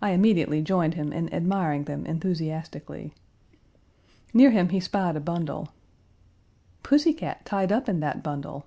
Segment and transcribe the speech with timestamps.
[0.00, 3.12] I immediately joined him in admiring them enthusiastically.
[4.32, 5.68] Near him he spied a bundle.
[6.82, 8.64] "Pussy cat tied up in that bundle."